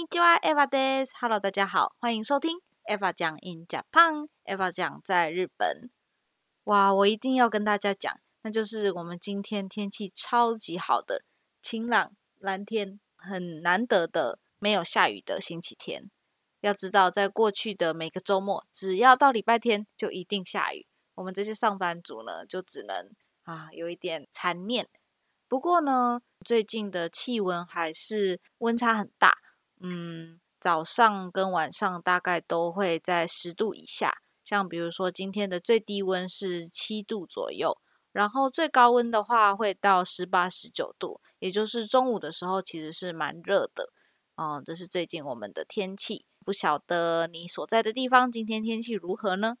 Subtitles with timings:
[0.00, 1.12] にちは、Eva です。
[1.20, 5.90] Hello，大家好，欢迎收听 Eva 讲 in Japan。Eva 讲在日本。
[6.64, 11.24] 哇，我一定要跟大家讲，那就是我们今天天气超级好的，
[11.60, 16.10] 晴朗蓝天，很难得的没有下雨的星期天。
[16.60, 20.86] 要知道，在过去的每个周末，只要到礼拜天就一定下雨。
[21.16, 23.10] 我们这些上班族呢，就只能
[23.42, 24.88] 啊有一点残念。
[25.46, 29.36] 不过呢，最近的气温还是温差很大。
[29.83, 37.75] 嗯，早上跟晚上大概都会在十度以下，像比如说今天的最低温是七度左右，
[38.11, 43.91] 然后最高温的话会到十八、十九度，也就是中午的时候其实是蛮热的。
[44.35, 49.55] 嗯，这是最近我们的天气，不晓得你所在的地方今天天气如何呢？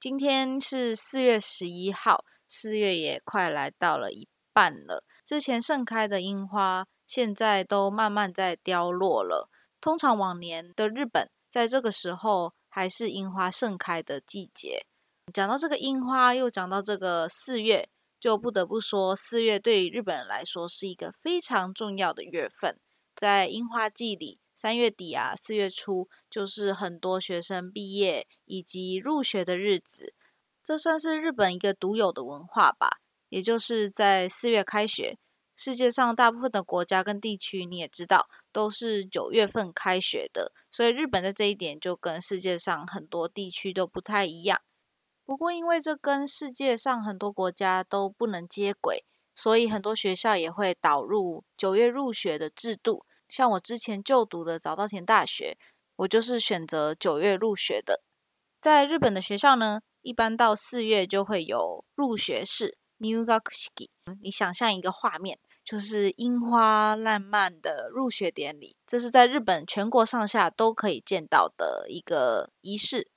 [0.00, 6.86] 今天是四月十一号，四月也快来到了一半了，之前盛开的樱花。
[7.14, 9.50] 现在都慢慢在凋落了。
[9.82, 14.86] 通常往年的日本，在这个时候还是樱花盛开的季节。
[15.30, 22.80] 讲到这个樱花，又讲到这个四月，就不得不说，四月对于日本人来说是一个非常重要的月份。
[23.14, 30.14] 在樱花季里，三月底啊，四月初就是很多学生毕业以及入学的日子。
[30.64, 35.18] 这算是日本一个独有的文化吧，也就是在四月开学。
[35.64, 44.60] 世界上大部分的国家跟地区，你也知道，都是九月份开学的，所以日本的这一点就跟世界上很多地区都不太一样。
[45.24, 49.04] 不过，因为这跟世界上很多国家都不能接轨，
[49.36, 53.06] 所以很多学校也会导入九月入学的制度。
[53.28, 55.56] 像我之前就读的早稻田大学，
[55.94, 58.02] 我就是选择九月入学的。
[58.60, 64.18] 在日本的学校呢，一般到四月就会有入学式 （New g o k s h i k i。
[64.20, 65.38] 你想象一个画面。
[65.64, 73.08] 就是樱花烂漫的入学典礼，这是在日本全国上下都可以见到的一个仪式。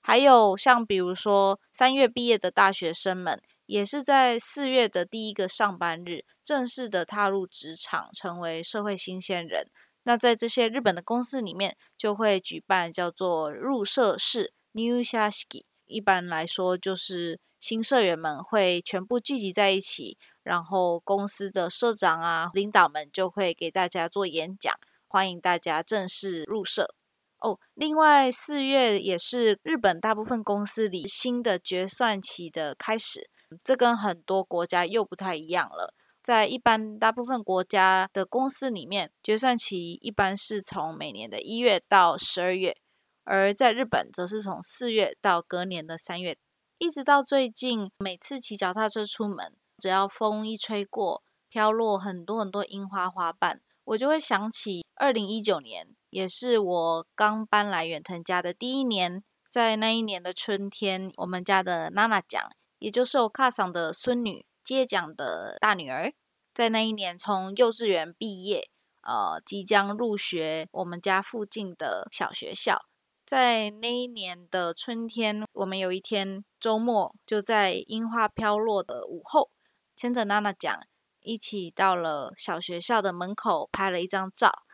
[0.00, 9.70] 还有像比如说三月毕业的大学生们，也是在四月的第一个上班日，正式的踏入职场，成为社会新鲜人。
[10.02, 15.64] 那在这些日本的公司里面，就会举办叫做入社式 （New Shashiki）。
[15.86, 20.18] 一般来说，就是新社员们会全部聚集在一起。
[20.44, 24.72] 然后公司的社长啊、领导们就会给大家做演讲，
[25.08, 26.94] 欢迎大家正式入社
[27.38, 27.58] 哦。
[27.74, 33.28] 另外，四月也是日本大部分公司里新的决算期的开始，
[33.64, 35.94] 这跟很多国家又不太一样了。
[36.22, 42.76] 在一般大部分国家的公司里面，决算期一般是从每年的一月到十二月，
[43.24, 46.36] 而在日本则是从四月到隔年的三月，
[46.78, 49.54] 一直到最近，每次骑脚踏车出门。
[49.78, 59.22] 只要风一吹过，飘落很多很多樱花花瓣，我就会想起二零一九年，也是我刚搬来远藤家的第一年。
[59.50, 66.12] 在那一年的春天，我们家的娜娜奖，也就是我卡桑的孙女接奖的大女儿，
[66.52, 68.68] 在那一年从幼稚园毕业，
[69.02, 72.86] 呃，即将入学我们家附近的小学校。
[73.24, 79.50] 在那一年的春天，我们有一天周末，就在樱花飘落的午后。
[79.96, 80.80] 牵着娜娜讲，
[81.20, 84.64] 一起到了小学校的门口拍了一张照。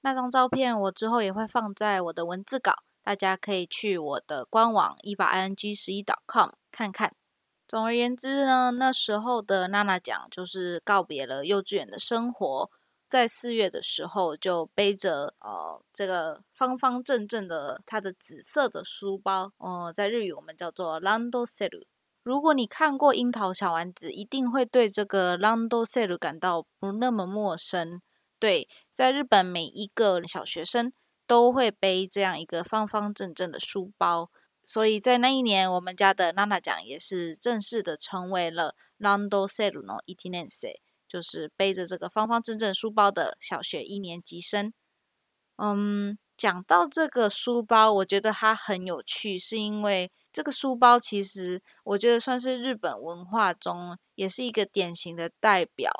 [0.00, 7.14] 那张照片我之后也会放在我的文字稿，大家可以去我的官网一把 i n g 十一 .com 看看。
[7.66, 12.70] 总而言之呢，那时候的娜娜讲就是告别了幼稚园的生活，
[13.08, 21.84] 在四月的时候就背着呃这个方方正正的她的紫色的书包，哦，在日语我们叫做 lando selu。
[22.26, 28.02] 如果你看过《樱桃小丸子》，一定会对这个 Lando Sale 感到不那么陌生。
[28.40, 30.92] 对，在日本，每一个小学生
[31.28, 34.28] 都会背这样一个方方正正的书包，
[34.64, 40.72] 所以在那一年，我们家的娜娜奖也是正式的成为了 Lando Sale no Itinense，
[41.08, 44.72] 就是背着这个方方正正书包的小学一年级生。
[45.58, 50.10] 嗯，讲到这个书包，我觉得它很有趣，是因为。
[50.36, 55.90] 这个书包其实，我觉得算是日本文化中也是一个典型的代表。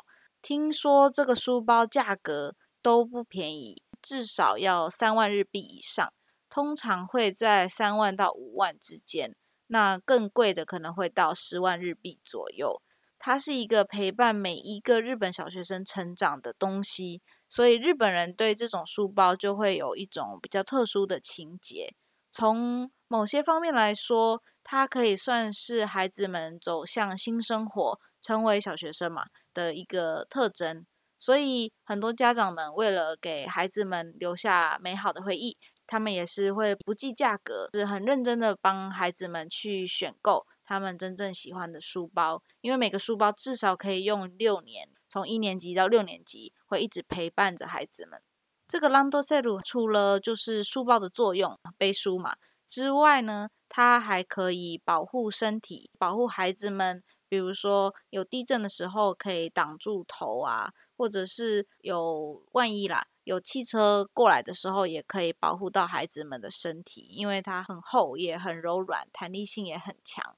[0.43, 2.53] 听说这个书包价格
[2.83, 6.13] 都不便宜，至少要三万日币以上，
[6.51, 9.35] 通常会在三万到五万之间。
[9.69, 12.79] 那更贵的可能会到十万日币左右。
[13.17, 21.95] 它是一个陪伴每一个日本小学生成长的东西，所以日本人对这种书包就会有一种比较特殊的情节。
[22.31, 30.85] 从某些方面来说，它可以算是孩子们走向新生活、成为小学生嘛的一个特征。
[31.17, 35.57] 所以很多家长们为了给孩子们留下美好的回忆，
[35.87, 48.21] 他们也是会不计价格，是很认真的帮孩子们去选购他们真正喜欢的书包，因为每个书包至少可以用六年，从一年级到六年级会一直陪伴着孩子们。
[48.67, 52.35] 这个 Lando s e l 除了就是书包的作用，背书嘛
[52.67, 57.03] 之外呢，它还可以保护身体，保护孩子们。
[57.29, 70.37] 比如说有地震的时候可以挡住头啊，或者是有万一啦，有汽车过来的时候也可以保护到孩子们的身体，因为它很厚也很柔软，弹力性也很强。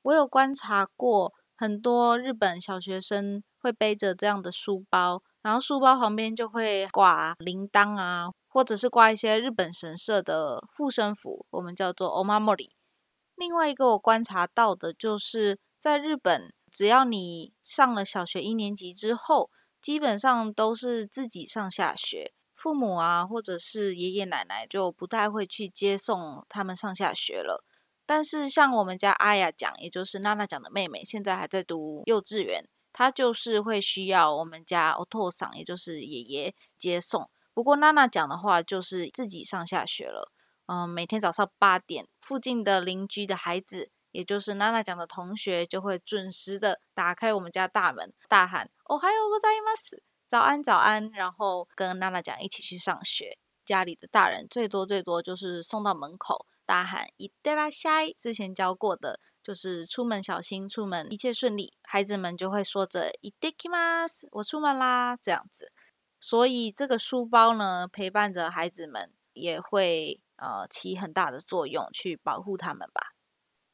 [0.00, 12.72] 我有观察过很多日本小学生会背着这样的书包，然后书包旁边就会挂铃铛啊，或者是挂一些日本神社的护身符，我们叫做 omamori。
[13.34, 15.58] 另外一个我观察到的就是。
[15.80, 19.50] 在日本，只要你上了小学一年级之后，
[19.80, 27.64] 基本上都是自己上下学，父母啊或者是爷爷奶奶就不太会去接送他们上下学了。
[28.04, 37.30] 但是像我们家阿雅讲，也就是娜娜讲的妹妹，现在还在读幼稚园，她就是会需要我们家 oto 桑，也就是爷爷接送。
[37.60, 40.32] 不过娜娜讲的话，就是自己上下学了。
[40.64, 43.90] 嗯，每天早上八点，附近的邻居的孩子。
[44.12, 49.72] 也就是娜娜讲的同学就会准时的打开我们家大门，大喊“哦，还有个在吗？
[50.26, 53.36] 早安，早安！”然后跟娜娜讲一起去上学。
[53.66, 57.86] 家里的大人最多最多就是送到门口，大喊“一德拉西”，
[58.18, 61.74] 之前教过的，就是出门小心，出门一切顺利。
[61.82, 65.70] 孩子们就会说着“一得 kimas ”，我出门啦，这样子。
[66.20, 73.14] 所以这个书包呢，陪伴着孩子们，也会呃起很大的作用，去保护他们吧。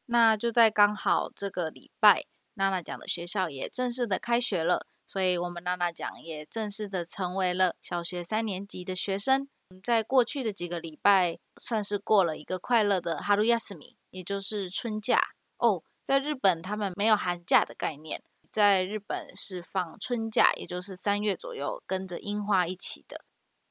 [0.07, 9.49] 那就在刚好这个礼拜，娜娜讲的学校也正式的开学了，所以我们娜娜讲也正式的成为了小学三年级的学生。
[9.83, 15.21] 在过去的几个礼拜，算是过了一个快乐的哈鲁亚斯米，也就是春假
[15.59, 15.83] 哦。
[16.05, 18.23] 在日本，他们没有寒假的概念，
[18.57, 23.23] 在日本是放春假，也就是三月左右，跟着樱花一起的。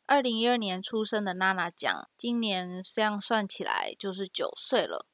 [0.05, 5.07] 二零一二年出生的娜娜讲，今年这样算起来就是九岁了。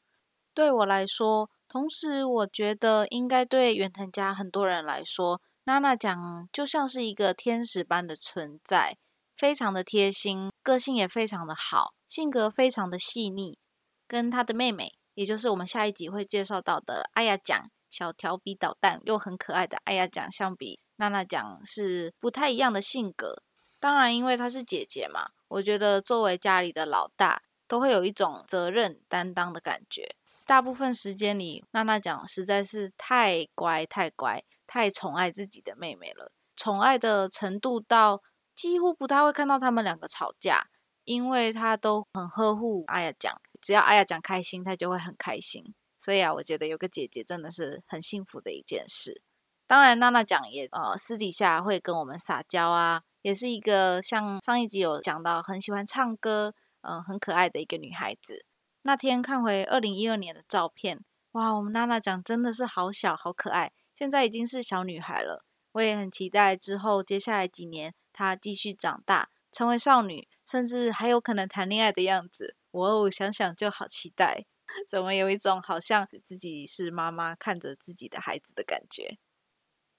[0.54, 8.98] 对我来说，同时我觉得应该对远藤家很多人来说，娜娜讲就像是一个天使般的存在，
[9.34, 13.58] 非常的贴心，个性也非常的好，性格非常的细腻。
[14.06, 23.44] 跟她的妹妹，也就是我们下一集会介绍到的阿雅讲，小调皮捣蛋又很可爱的阿雅讲相比，娜娜讲是不太一样的性格。
[23.80, 30.16] 当然，因为她是姐姐嘛，我觉得作为家里的老大，都会有一种责任担当的感觉。
[30.46, 36.32] 大部分时间里，娜娜讲实在是太乖、太乖、太宠爱自己的妹妹了。
[36.56, 38.22] 宠爱的程度到
[38.56, 40.68] 几乎不太会看到他们两个吵架，
[41.04, 45.74] 因为她都很呵护阿雅讲，只要阿雅讲开心，她就会很开心。
[46.02, 49.22] 所以啊，我觉得有个姐姐真的是很幸福的一件事。
[49.68, 58.48] 当然，娜娜讲也呃私底下会跟我们撒娇啊，也是一个像上一集有讲到很喜欢唱歌，嗯，很可爱的一个女孩子。
[58.82, 65.46] 那天看回二零一二年的照片，哇，我们娜娜讲真的是好小好可爱，现在已经是小女孩了。
[65.74, 72.56] 我也很期待之后接下来几年她继续长大，成为少女，甚至还有可能谈恋爱的样子。
[72.72, 74.46] 哇哦，想想就好期待，
[74.88, 79.18] 怎么有一种好像自己是妈妈看着自己的孩子的感觉？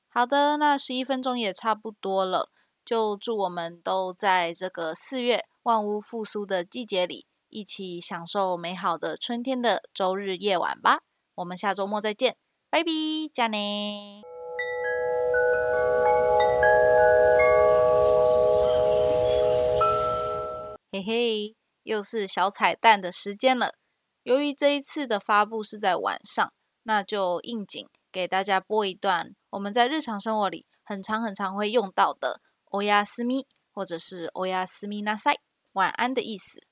[0.08, 2.50] 好的，那十一分钟也差不多了，
[2.84, 7.26] 就祝我们都在这个四月万物复苏的季节里。
[7.48, 11.02] 一起享受美好的春天的周日夜晚吧！
[11.34, 12.38] 我们下周末再见，
[12.70, 12.90] 拜拜，
[13.30, 14.22] 加内。
[20.90, 23.81] 嘿嘿，又是小彩蛋的时间了。
[24.22, 26.52] 由于这一次的发布是在晚上，
[26.84, 35.34] 那就应景给大家播一段我们在日常生活里很长很长会用到的“欧亚斯咪”或者是“欧亚斯咪那塞”
[35.74, 36.66] 晚安的意思。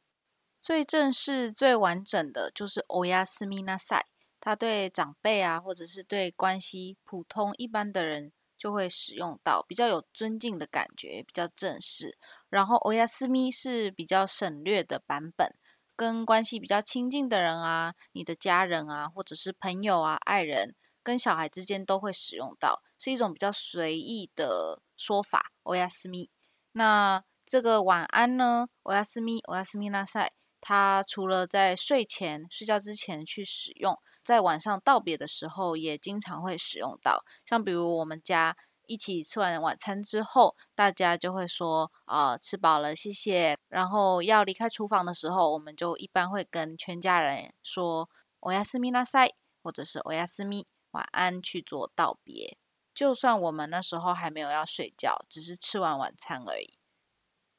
[0.63, 4.07] 最正式、最完整的就是欧亚斯米纳塞，
[4.39, 12.17] 他对长辈啊，或者是对关系普通一般的人，就会使用到比较有尊敬的感觉，比较正式。
[12.49, 15.57] 然后欧亚斯米是比较省略的版本，
[16.01, 25.53] 跟关系比较亲近的人啊，你的家人啊，或者是朋友啊、爱人，跟小孩之间都会使用到，是一种比较随意的说法。
[25.65, 26.31] 欧亚斯米，
[26.73, 28.69] 那这个晚安呢？
[28.85, 30.33] 欧亚斯米，欧亚斯米纳塞。
[30.63, 37.27] 它除了在睡前、睡觉之前去使用，在晚上道别的时候也经常会使用到。
[37.45, 38.57] 像比如我们家
[38.91, 43.57] 一起吃完晚餐之后，大家就会说啊，吃饱了，谢谢。
[43.69, 49.33] 然后要离开厨房的时候，我们就一般会跟全家人说“我要斯密拉塞”
[49.63, 52.59] 或者是“我要斯密晚安”去做道别。
[52.93, 56.77] 就算我们那时候还没有要睡觉，只是吃完晚餐而已。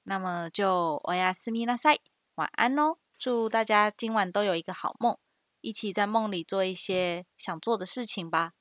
[0.03, 1.97] 那么就“我要斯密拉塞”
[2.35, 2.97] 晚安哦！
[3.17, 5.17] 祝大家今晚都有一个好梦，
[5.61, 8.51] 一起在梦里做一些想做的事情吧。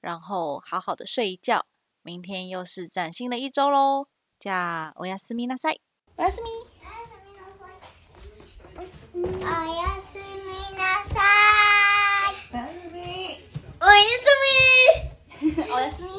[0.00, 1.66] 然后好好的睡一觉，
[2.07, 4.07] 明天又是崭新的一周喽！
[4.39, 5.79] 加おやすみなさい，
[6.17, 6.49] おやすみ。
[6.49, 6.53] お
[9.21, 9.29] や
[10.01, 10.21] すみ
[10.75, 11.13] なさ
[12.51, 12.53] い。
[12.53, 13.39] おやすみ。
[15.73, 16.09] おやすみ。